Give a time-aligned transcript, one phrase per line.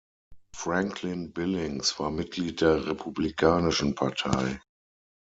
[0.55, 4.59] Franklin Billings war Mitglied der Republikanischen Partei.